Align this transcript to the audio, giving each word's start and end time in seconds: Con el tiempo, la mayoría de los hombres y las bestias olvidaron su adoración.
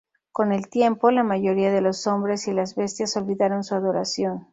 Con 0.31 0.51
el 0.51 0.67
tiempo, 0.67 1.11
la 1.11 1.21
mayoría 1.21 1.71
de 1.71 1.79
los 1.79 2.07
hombres 2.07 2.47
y 2.47 2.53
las 2.53 2.73
bestias 2.73 3.15
olvidaron 3.17 3.63
su 3.63 3.75
adoración. 3.75 4.47